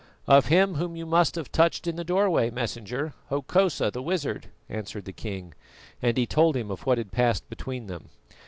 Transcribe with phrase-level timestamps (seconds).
[0.25, 4.47] "Of him whom you must have touched in the door way, Messenger, Hokosa the wizard,"
[4.67, 5.53] answered the king,
[6.01, 8.09] and he told him of what had passed between them.